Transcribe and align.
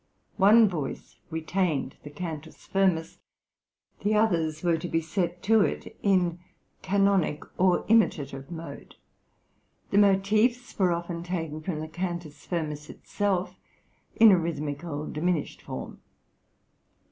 One 0.37 0.67
voice 0.67 1.19
retained 1.29 1.97
the 2.01 2.09
Cantus 2.09 2.65
firmus, 2.65 3.19
the 3.99 4.15
others 4.15 4.63
were 4.63 4.79
to 4.79 4.87
be 4.87 4.99
set 4.99 5.43
to 5.43 5.61
it 5.61 5.95
in 6.01 6.39
canonic 6.81 7.43
or 7.61 7.85
imitative 7.87 8.49
mode. 8.49 8.95
The 9.91 9.99
motifs 9.99 10.79
were 10.79 10.91
often 10.91 11.21
taken 11.21 11.61
from 11.61 11.81
the 11.81 11.87
Cantus 11.87 12.47
firmus 12.47 12.89
itself, 12.89 13.59
in 14.15 14.31
a 14.31 14.39
rhythmical, 14.39 15.05
diminished 15.05 15.61
form. 15.61 16.01